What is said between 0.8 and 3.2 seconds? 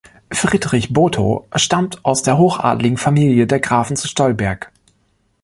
Botho stammt aus der hochadligen